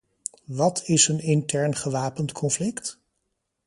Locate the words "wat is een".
0.47-1.19